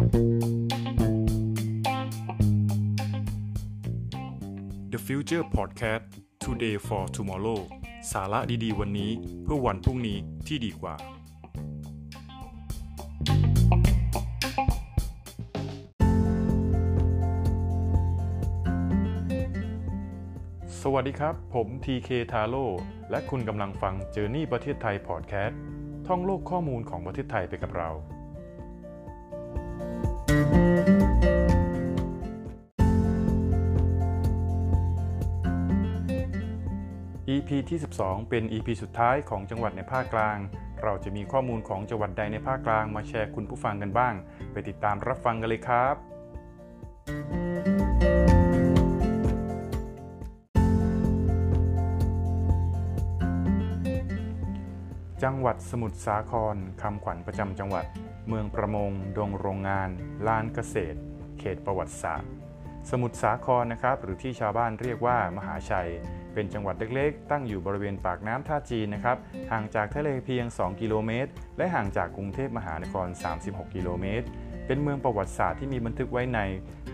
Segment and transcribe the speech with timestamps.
[0.00, 0.06] The
[5.06, 6.04] Future Podcast
[6.44, 7.60] Today for Tomorrow
[8.12, 9.10] สาระดีๆ วันนี้
[9.42, 10.94] เพื่อวันพรุ่งนี้ที่ดีกว่า
[20.80, 22.64] สวัสดีครับ ผม TK t a r o
[23.10, 25.54] และคุณกำลังฟัง Journey ประเทศไทย Podcast
[26.06, 27.90] ท่องโลกข้อมูลของประเทศไทยไปกับเรา
[37.34, 40.38] EP ที่ 12 เป็น EP สุดท้ายของจังหวัดในภาคกลาง
[40.82, 44.14] เราจะมีข้อมูลของจังหวัดใดในภาคกลางมาแชร์คุณผู้ฟังกันบ้าง
[44.52, 45.96] ไปติดตามรับฟังกันเลยครับ
[55.22, 57.86] จังหวัดสมุทรสาครคำขวัญประจำจังหวัด
[58.28, 59.88] เมืองประมง ดงโรงงาน
[60.26, 60.98] ลานเกษตร
[61.38, 62.39] เขตประวัติศาสตร์
[62.90, 65.90] สมุทรสาครนะครับหรือที่ชาวบ้านเรียกว่ามหาชัย
[66.34, 69.16] เป็นจังหวัดเล็กๆ ตั้งอยู่บริเวณปากน้ำท่าจีนนะครับ
[69.50, 73.08] ห่างจากทะเลเพียง 2 กิโลเมตร และห่างจากกรุงเทพมหานคร
[73.40, 74.26] 36 กิโลเมตร
[74.66, 76.40] เป็นเมืองประวัติศาสตร์ที่มีบันทึกไว้ใน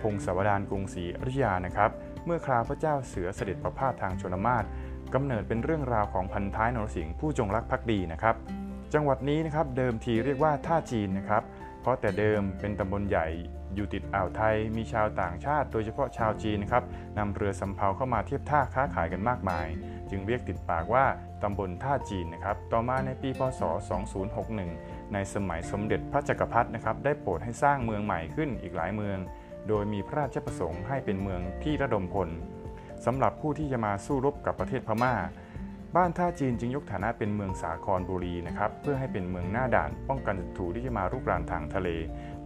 [0.00, 1.91] พงศาวดารกรุงศรีอยุธยานะครับ
[2.24, 4.64] เมื่อคราวพระเจ้าเสือเสด็จประพาสทางชนมาศ
[5.14, 8.34] กำเนิดเป็นเรื่องราวของพันท้ายนรสิงห์ผู้จงรักภักดีนะครับ
[8.94, 11.42] จังหวัดนี้นะครับเดิมทีเรียกว่าท่าจีนนะครับ
[11.87, 13.27] ราะแต่เดิมเป็นตำบลใหญ่
[13.75, 16.84] อยู่ติดอ่าวไทย มีชาวต่างชาติ โดยเฉพาะชาวจีนครับ
[17.19, 19.67] นำเรือสำเภาเข้ามาเทียบท่าค้าขายกันมากมาย
[20.11, 21.05] จึงเรียกติดปากว่า
[21.42, 23.61] ตำบลท่าจีนนะครับ ต่อมาในปีพศ
[24.37, 29.19] 2061 ในสมัยสมเด็จพระจักรพรรดินะครับ ได้โปรดให้สร้างเมืองใหม่ขึ้นอีกหลายเมือง
[29.69, 32.29] โดยมีพระราชประสงค์ให้เป็นเมืองที่ระดมพล
[33.05, 35.14] สำหรับผู้ที่จะมาสู้รบกับประเทศพม่า
[35.95, 41.89] บ้านท่าจีนจึงยกฐานะเป็นเมืองสาครบุรีนะครับเพื่อให้เป็นเมืองหน้าด่าน ป้องกันศัตรูที่จะมารุกรานทางทะเล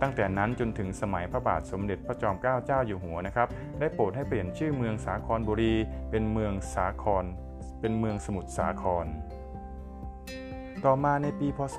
[0.01, 5.75] ตั้งแต่นั้นจนถึงสมัยพระบาทสมเด็จพระจอมเกล้าเจ้าอยู่หัวนะครับได้โปรดให้เปลี่ยนชื่อเมืองสาครบุรี
[6.11, 7.25] เป็นเมืองสาคร
[7.81, 9.07] เป็นเมืองสมุทรสาคร
[10.85, 11.79] ต่อมาในปีพศ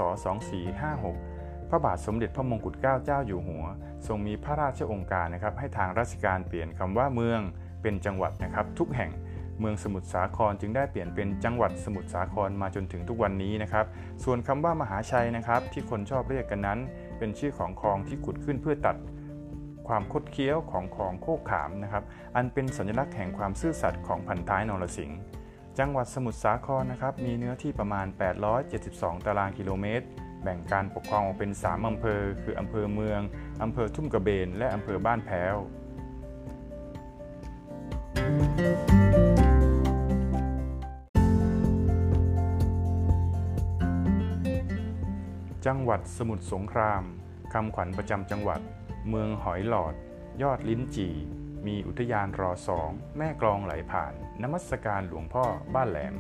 [0.86, 3.66] 2456พระบาทสมเด็จพระมงกุฎเกล้าเจ้าอยู่หัว
[4.08, 7.42] ทรงมีพระราชองค์การนะครับให้ทางราชการเปลี่ยนคำว่าเมือง
[7.82, 9.12] เป็นจังหวัดนะครับทุกแห่ง
[9.62, 13.86] เมืองสมุทรสาครจึงได้เปลี่ยนเป็นจังหวัดสมุทรสาครมาจนถึงทุกวันนี้นะครับ
[14.24, 16.80] ส่วนคำว่ามหาชัยนะครับ ที่คนชอบเรียกกันนั้น
[17.18, 18.96] เป็นชื่อของคลองที่ขุดขึ้นเพื่อตัด
[19.88, 22.04] ความคดเคี้ยวของคลองโคกขามนะครับ
[22.36, 25.18] อันเป็นสัญลักษณ์แห่งความซื่อสัตย์ของพันท้ายนรสิงห์
[25.80, 28.06] จังหวัดสมุทรสาครนะครับมีเนื้อที่ประมาณ
[28.66, 30.06] 872 ตารางกิโลเมตร
[30.44, 33.22] แบ่งการปกครองออกเป็น 3 อำเภอ คืออำเภอเมือง
[33.64, 35.56] อำเภอทุ่งกระเบน และอำเภอบ้านแพ้ว
[45.68, 47.04] จังหวัดสมุทรสงคราม
[47.54, 48.62] คำขวัญประจำจังหวัด
[49.10, 49.94] เมืองหอยหลอด
[50.42, 51.16] ยอดลิ้นจี่
[51.68, 56.14] มีอุทยานรอสอง แม่กลองไหลผ่าน นมัสการหลวงพ่อบ้านแหลม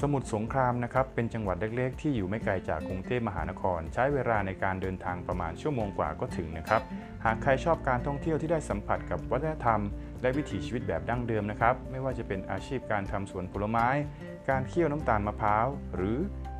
[0.00, 6.82] สมุทรสงครามนะครับ เป็นจังหวัดเล็กๆ ที่อยู่ไม่ไกลจากกรุงเทพมหานคร ใช้เวลาในการเดินทางประมาณชั่วโมงกว่าก็ถึงนะครับ
[7.24, 9.80] หากใครชอบการท่องเที่ยวที่ได้สัมผัสกับวัฒนธรรม
[10.22, 13.88] และวิถีชีวิตแบบดั้งเดิมนะครับ ไม่ว่าจะเป็นอาชีพการทำสวนผลไม้
[14.50, 16.18] การเคี่ยวน้ำตาลมะพร้าว หรือ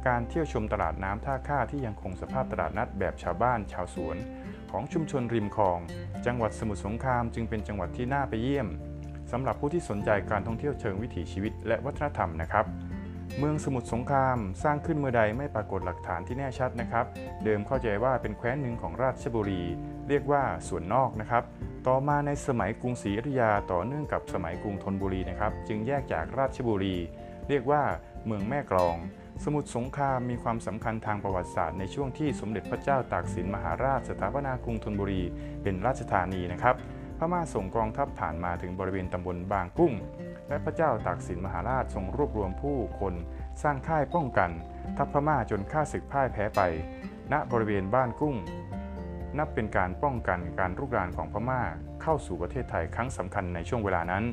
[0.09, 4.17] การเที่ยวชมตลาดน้ำท่าข้าที่ยังคงสภาพตลาดนัดแบบชาวบ้านชาวสวน
[4.71, 5.79] ของชุมชนริมคลอง
[6.27, 8.69] จังหวัดสมุทรสงครามจึงเป็นจังหวัดที่น่าไปเยี่ยม
[9.33, 12.67] สำหรับผู้ที่สนใจการท่องเที่ยวเชิงวิถีชีวิตและวัฒนธรรมนะครับ
[13.39, 17.07] เมืองสมุทรสงครามสร้างขึ้นเมื่อใดไม่ปรากฏหลักฐานที่แน่ชัดนะครับ
[17.45, 19.63] เดิมเข้าใจว่าเป็นแคว้นหนึ่งของราชบุรี
[20.09, 21.45] เรียกว่าส่วนนอกนะครับ
[21.87, 26.97] ต่อมาในสมัยกรุงศรีอยุธยาต่อเนื่องกับสมัยกรุงธนบุรีนะครับ จึงแยกจากราชบุรี
[27.49, 27.83] เรียกว่า
[28.27, 28.97] เมืองแม่กลอง
[29.45, 35.23] สมุทรสงครามมีความสำคัญทางประวัติศาสตร์ในช่วงที่สมเด็จพระเจ้าตากสินมหาราชสถาปนากรุงธนบุรี
[35.63, 36.77] เป็นราชธานีนะครับ
[37.19, 39.93] พม่าส่งกองทัพผ่านมาถึงบริเวณตำบลบางกุ้ง
[40.49, 43.15] และพระเจ้าตากสินมหาราชทรงรวบรวมผู้คน
[43.63, 44.51] สร้างค่ายป้องกัน
[44.97, 46.61] ทัพพม่าจนฆ่าศึกพ่ายแพ้ไป
[47.33, 48.37] ณบริเวณบ้านกุ้ง
[49.39, 51.63] นับเป็นการป้องกันการรุกรานของพม่า
[52.03, 54.25] เข้าสู่ประเทศไทยครั้งสำคัญในช่วงเวลานั้น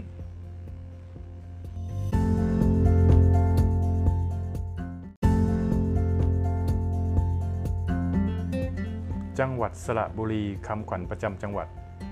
[9.40, 11.68] จังหวัดสระบุรีคำขวัญประจำจังหวัด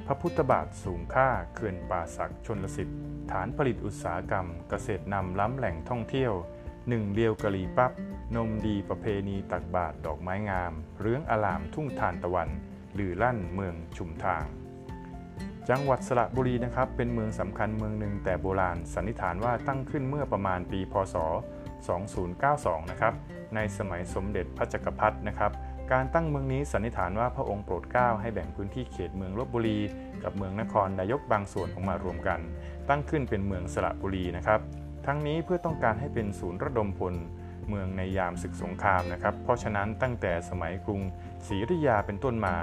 [0.07, 2.99] พระพุทธบาทสูงค่าเขื่อนป่าสักชนลสิทธิ์
[3.31, 6.33] ฐานผลิตอุตสาหกรรม เกษตรนำล้ำแหล่งท่องเที่ยว
[6.89, 7.91] หนึ่งเดียวกะหรี่ปั๊บ
[8.35, 12.49] นมดีประเพณีตักบาทดอกไม้งาม เรื้องอลามทุ่งทานตะวัน
[12.93, 14.45] หรือลั่นเมืองชุมทาง
[15.69, 21.15] จังหวัดสระบุรีนะครับ เป็นเมืองสำคัญเมืองหนึ่งแต่โบราณ สันนิษฐานว่าตั้งขึ้นเมื่อประมาณปี พศ
[22.03, 23.13] 2092 นะครับ
[23.55, 25.51] ในสมัยสมเด็จพระจักรพรรดินะครับ
[25.91, 29.79] การตั้งเมืองนี้สันนิษฐานว่าพระองค์โปรดเกล้าให้แบ่งพื้นที่เขตเมืองลบบุรี
[30.23, 32.39] กับเมืองนครนายกบางส่วนออกมารวมกัน
[32.89, 34.59] ตั้งขึ้นเป็นเมืองสระบุรีนะครับ
[35.05, 37.13] ทั้งนี้เพื่อต้องการให้เป็นศูนย์ระดมพล
[37.69, 41.01] เมืองในยามศึกสงครามนะครับ เพราะฉะนั้นตั้งแต่สมัยกรุง
[41.47, 42.55] ศรีอยุธยาเป็นต้นมา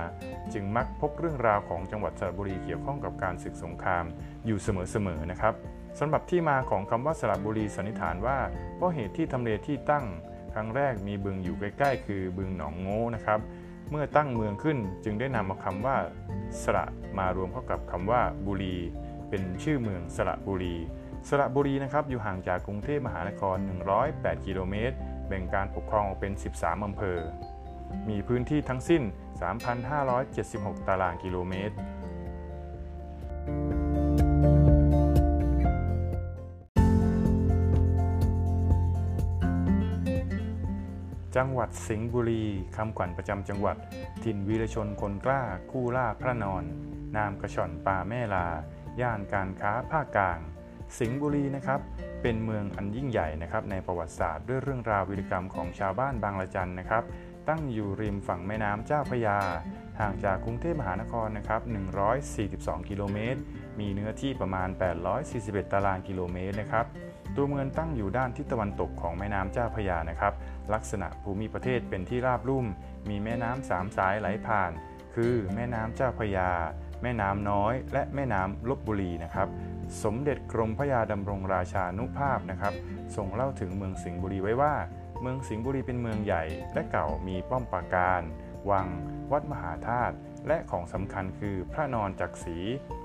[0.52, 4.05] จึงมักพบเรื่องราวของจังหวัดสระบุรีเกี่ยวข้องกับการศึกสงคราม
[4.46, 5.55] อยู่เสมอๆนะครับ
[5.99, 8.38] สำหรับที่มาของคำว่าสระบุรีสันนิษฐานว่า
[8.76, 10.05] เพราะเหตุที่ทำเลที่ตั้ง
[10.55, 13.41] ครั้งแรกมีบึงอยู่ใกล้ๆ คือบึงหนองโง่นะครับ
[13.91, 15.97] เมื่อตั้งเมืองขึ้นจึงได้นำเอาคำว่า
[16.62, 16.85] สระ
[17.19, 18.76] มารวมเข้ากับคำว่าบุรี
[19.29, 20.76] เป็นชื่อเมืองสระบุรี
[21.29, 23.56] สระบุรีนะครับอยู่ห่างจากกรุงเทพมหานคร
[24.02, 24.97] 108 กิโลเมตร
[25.29, 27.19] แบ่งการปกครองออกเป็น 13 อำเภอ
[28.08, 29.03] มีพื้นที่ทั้งสิ้น
[29.81, 31.75] 3,576 ตารางกิโลเมตร
[41.37, 42.44] จังหวัดสิงห์บุรี
[42.77, 43.77] คำขวัญประจำจังหวัด
[44.25, 46.65] ถิ่นวีรชนคนกล้าคู่ล่าพระนอน
[47.17, 48.47] นามกระชอนป่าแม่ลา
[49.00, 50.38] ย่านการค้าภาคกลาง
[50.99, 51.81] สิงห์บุรีนะครับ
[52.23, 57.05] เป็นเมืองอันยิ่งใหญ่นะครับในประวัติศาสตร์ด้วยเรื่องราววิรกรรมของชาวบ้านบางละจันนะครับ
[57.49, 59.38] ตั้งอยู่ริมฝั่งแม่น้ำเจ้าพระยา
[60.00, 61.61] ห่างจากกรุงเทพมหานครนะครับ
[62.25, 63.41] 142 กิโลเมตร
[63.81, 64.69] มีเนื้อที่ประมาณ
[65.21, 66.87] 841 ตารางกิโลเมตรนะครับ
[67.37, 70.35] ตัวเมืองตั้งอยู่ด้านทิศตะวันตกของแม่น้ำเจ้าพยานะครับ
[70.75, 72.67] ลักษณะภูมิประเทศเป็นที่ราบลุ่ม
[73.09, 74.73] มีแม่น้ำสามสายไหลผ่าน
[75.15, 76.50] คือแม่น้ำเจ้าพยา
[77.03, 79.49] แม่น้ำน้อย และแม่น้ำลบบุรีนะครับ
[80.03, 82.75] สมเด็จกรมพระยาดำรงราชานุภาพนะครับ
[83.17, 84.75] ทรงเล่าถึงเมืองสิงห์บุรีไว้ว่า
[85.21, 86.44] เมืองสิงห์บุรีเป็นเมืองใหญ่
[86.75, 88.23] และเก่ามีป้อมปราการ
[88.71, 88.88] วัง
[89.32, 90.15] วัดมหาธาตุ
[90.47, 92.59] และของสำคัญคือพระนอนจักรี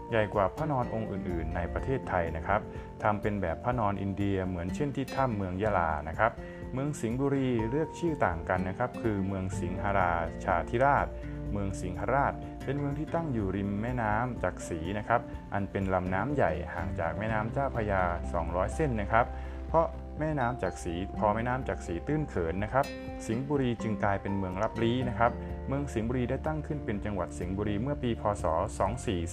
[0.09, 2.61] ใหญ่กว่าพระนอนองค์อื่น ๆ ในประเทศไทยนะครับ
[3.03, 6.31] ทำเป็นแบบพระนอนอินเดียเหมือนเช่นที่ถ้ำเมืองยะลานะครับ
[6.73, 10.11] เมืองสิงห์บุรีเลือกชื่อต่างกันนะครับ คือเมืองสิงหรา
[10.45, 11.07] ชาธิราช
[11.51, 12.33] เมืองสิงหราช
[12.63, 15.21] เป็นเมืองที่ตั้งอยู่ริมแม่น้ำจักรีนะครับ
[15.53, 18.01] อันเป็นลำน้ำใหญ่ห่างจากแม่น้ำเจ้าพยา
[18.39, 19.25] 200 เส้นนะครับ
[19.67, 19.85] เพราะ
[20.19, 22.85] แม่น้ำจักรีพอแม่น้ำจักรีตื้นเขินนะครับ
[23.25, 25.31] สิงห์บุรีจึงกลายเป็นเมืองรับลี้นะครับ
[25.67, 28.45] เมืองสิงห์บุรีได้ตั้งขึ้นเป็นจังหวัดสิงห์บุรีเมื่อปี พศ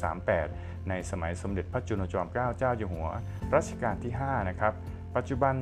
[0.00, 3.08] 2438 ในสมัยสมเด็จพระจุลจอมเกล้าเจ้าอยู่หัว
[3.54, 4.72] รัชกาลที่ 5 นะครับ
[5.16, 5.54] ปัจจุบัน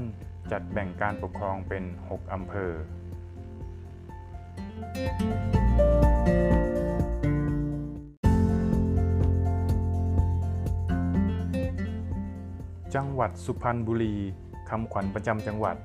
[0.52, 2.72] จัดแบ่งการปกครองเป็น 6 อำเภอ
[12.94, 14.17] จังหวัดสุพรรณบุรี
[14.70, 15.76] คำขวัญประจำจังหวัด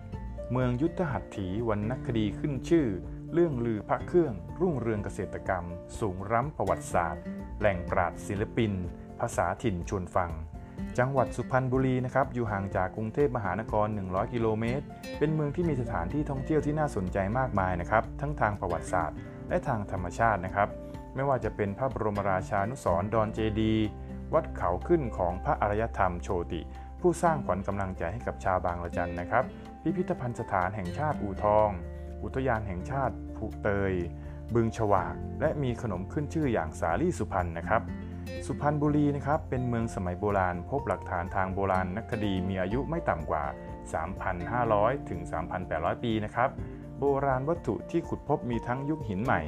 [0.51, 2.87] เมืองยุทธหัตถีวรรณคดีขึ้นชื่อ
[3.33, 5.65] เรื่องลือพระเครื่อง รุ่งเรืองเกษตรกรรม
[5.99, 7.23] สูงร้ำประวัติศาสตร์
[7.59, 8.71] แหล่งปราดศิลปิน
[9.19, 10.31] ภาษาถิ่นชวนฟัง
[10.97, 14.85] จังหวัดสุพรรณบุรีนะครับอยู่ห่างจากกรุงเทพมหานคร 100 กิโลเมตร
[15.17, 19.17] เป็นเมืองที่มีสถานที่ท่องเที่ยวที่น่าสนใจมากมายนะครับทั้งทางประวัติศาสตร์
[19.49, 20.69] และทางธรรมชาตินะครับ
[21.15, 23.73] ไม่ว่าจะเป็นพระบรมราชานุสรณ์ดอนเจดี
[24.33, 26.61] วัดเขาขึ้นของพระอารยธรรมโชติ
[27.07, 29.43] ผู้สร้างขวัญกำลังใจให้กับชาวบางละจันนะครับ
[29.81, 31.69] พิพิธภัณฑ์สถานแห่งชาติอู่ทอง
[32.23, 33.93] อุทยานแห่งชาติภูเตย
[34.53, 37.81] บึงฉวาก และมีขนมขึ้นชื่ออย่างสาลี่สุพรรณนะครับ
[38.45, 43.43] สุพรรณบุรีนะครับเป็นเมืองสมัยโบราณ พบหลักฐานทางโบราณนักคดีมีอายุไม่ต่ำกว่า
[44.27, 45.19] 3,500 ถึง
[45.63, 46.49] 3,800 ปีนะครับ
[46.99, 49.41] โบราณวัตถุที่ขุดพบมีทั้งยุคหินใหม่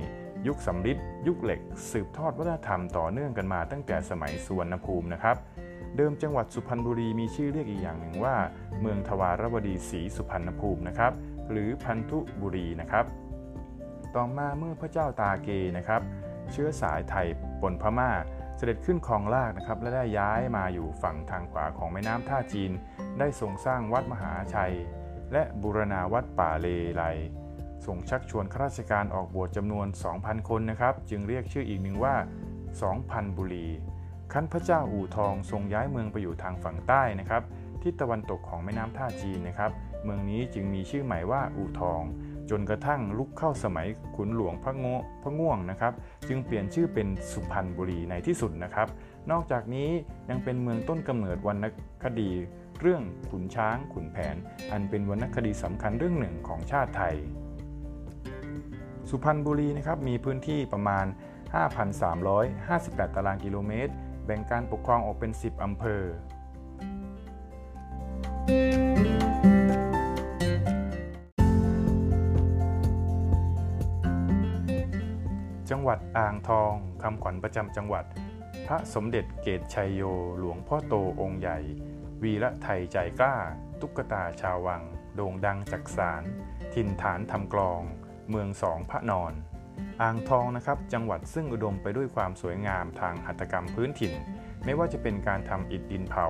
[0.48, 1.62] ยุคสำริดยุคเหล็ก
[1.92, 5.37] สืบทอดวัฒนธรรมต่อเนื่องกันมาตั้งแต่สมัยสุวรรณภูมินะครับ
[5.97, 8.35] เดิมจังหวัดสุพรรณบุรีมีชื่อเรียกอีกอย่างหนึ่งว่า
[8.81, 11.13] เมืองทวารวดีศรีสุพรรณภูมินะครับ
[11.51, 13.06] หรือพันธุบุรีนะครับ
[14.16, 16.01] ต่อมาเมื่อพระเจ้าตาเกนะครับ
[16.51, 17.27] เชื้อสายไทย
[17.61, 18.11] ปนพม่า
[18.57, 22.71] เสด็จขึ้นครองราชนะครับ และได้ย้ายมาอยู่ฝั่งทางขวาของแม่น้ำท่าจีน
[23.19, 24.75] ได้ทรงสร้างวัดมหาชัย
[25.33, 27.04] และบูรณาวัดป่าเลไล
[27.85, 29.87] ทรงชักชวนข้าราชการออกบวชจำนวน
[30.18, 32.16] 2,000 คนนะครับ จึงเรียกชื่ออีกหนึ่งว่า
[32.75, 33.68] 2,000 บุรี
[34.33, 37.43] ขั้นพระเจ้าอู่ทองทรงย้ายเมืองไปอยู่ทางฝั่งใต้นะครับ
[37.81, 39.71] ทิศตะวันตกของแม่น้ำท่าจีนนะครับ
[40.03, 42.01] เมืองนี้จึงมีชื่อใหม่ว่าอู่ทอง
[42.49, 44.85] จนกระทั่งลุกเข้าสมัยขุนหลวงพระง
[45.23, 45.93] พระง่วงนะครับ
[46.27, 48.87] จึงเปลี่ยนชื่อเป็นสุพรรณบุรีในที่สุดนะครับ
[49.31, 49.89] นอกจากนี้
[50.29, 51.65] ยังเป็นเมืองต้นกำเนิดวรรณ
[52.03, 52.31] คดี
[52.81, 54.35] เรื่องขุนช้างขุนแผน
[54.71, 57.15] อันเป็นวรรณคดีสำคัญเรื่องหนึ่งของชาติไทย
[59.09, 61.05] สุพรรณบุรีนะครับมีพื้นที่ประมาณ
[62.35, 63.93] 5,358 ตารางกิโลเมตร
[64.27, 66.03] แบ่งการปกครองออกเป็น 10 อำเภอ
[75.69, 78.05] จังหวัดอ่างทองคำขวัญประจำจังหวัด
[78.67, 80.01] พระสมเด็จเกตชัยโย
[80.39, 81.57] หลวงพ่อโตองค์ใหญ่
[82.23, 83.35] วีระไทยใจกล้า
[83.81, 84.83] ตุ๊กตาชาววัง
[85.15, 86.23] โด่งดังจักสาร
[86.73, 87.81] ถิ่นฐานทำกลอง
[88.29, 89.33] เมืองสองพระนอน
[90.01, 94.13] อ่างทองนะครับจังหวัดซึ่งอุดมไปด้วยความสวยงามทางหัตถกรรมพื้นถิ่น
[94.65, 96.25] ไม่ว่าจะเป็นการทำอิฐดินเผา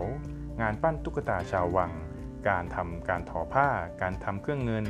[0.61, 1.91] งานปั้นตุ๊กตาชาววัง
[2.49, 3.67] การทำการทอผ้า
[4.01, 4.85] การทำเครื่องเงิน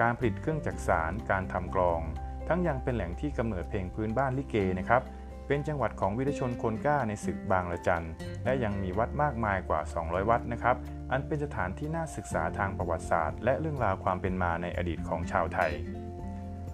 [0.00, 2.00] การผลิตเครื่องจักสารการทำกลอง
[2.48, 5.02] ทั้งยังเป็นแหล่งที่กำเนิดเพลงพื้นบ้านลิเกนะครับ
[5.46, 8.06] เป็นจังหวัดของวิรชนคนกล้าในศึกบางละจัน
[8.44, 10.76] และยังมีวัดมากมายกว่า 200 วัดนะครับ
[11.10, 15.72] อันเป็นสถานที่น่าศึกษาทางประวัติศาสตร์ และเรื่องราวความเป็นมาในอดีตของชาวไทย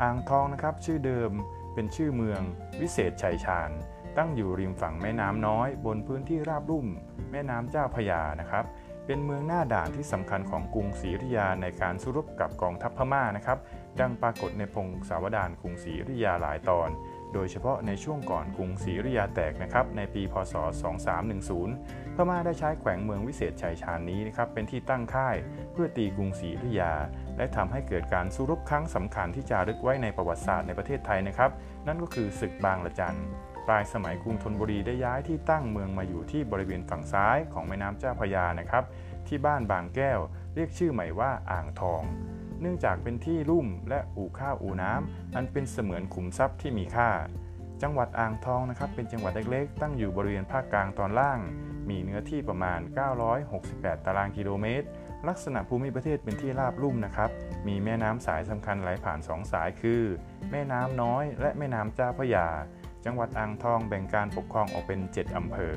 [0.02, 1.30] อ่างทองนะครับ ชื่อเดิม
[1.74, 2.40] เป็นชื่อเมือง
[2.80, 3.70] วิเศษชัยชาญ
[4.16, 6.86] ตั้งอยู่ริมฝั่งแม่น้ำน้อย บนพื้นที่ราบลุ่ม
[7.30, 8.64] แม่น้ำเจ้าพยานะครับ
[9.06, 13.58] เป็นเมืองหน้าด่านที่สำคัญของกรุงศรีอยุธยาในการสู้รบกับกองทัพพม่านะครับ
[14.00, 16.88] ดังปรากฏในพงศาวดารกรุงศรีอยุธยาหลายตอน
[17.34, 20.54] โดยเฉพาะในช่วงก่อนกรุงศรีอยุธยาแตกนะครับในปีพศ
[21.34, 25.36] 2310 พม่าได้ใช้แขวงเมืองวิเศษชัยชาญนี้นะครับเป็นที่ตั้งค่าย
[25.72, 26.92] เพื่อตีกรุงศรีอยุธยา
[27.36, 31.50] และทำให้เกิดการสู้รบครั้งสำคัญที่จารึกไว้ในประวัติศาสตร์ในประเทศไทยนะครับ
[31.86, 33.18] นั่นก็คือศึกบางละจัน
[33.66, 38.84] ปลายสมัยกรุงธนบุรีได้ย้ายที่ตั้งเมืองมาอยู่ที่บริเวณฝั่งซ้ายของแม่น้ำเจ้าพระยานะครับ
[39.26, 40.20] ที่บ้านบางแก้ว
[40.54, 42.02] เรียกชื่อใหม่ว่าอ่างทอง
[42.60, 47.10] เนื่องจากเป็นที่ลุ่มและอู่ข้าวอู่น้ำอันเป็นเสมือนขุมทรัพย์ที่มีค่า
[47.82, 51.38] จังหวัดอ่างทองนะครับ เป็นจังหวัดเล็กๆ ตั้งอยู่บริเวณภาคกลางตอนล่าง
[51.88, 52.80] มีเนื้อที่ประมาณ
[53.42, 54.86] 968 ตารางกิโลเมตร
[55.28, 57.30] ลักษณะภูมิประเทศเป็นที่ราบลุ่มนะครับ
[57.68, 60.02] มีแม่น้ำสายสำคัญไหลผ่าน2สายคือ
[60.50, 62.48] แม่น้ำน้อยและแม่น้ำเจ้าพระยา
[63.04, 65.74] จังหวัดอ่างทองแบ่งการปกครองออกเป็น 7อำเภอ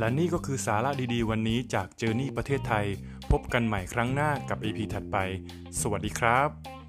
[0.00, 2.86] และนี่ก็คือสาระดีๆ วันนี้จากเจอร์นี่ประเทศไทย
[3.30, 5.16] พบกันใหม่ครั้งหน้ากับ EP ถัดไป
[5.80, 6.79] สวัสดีครับ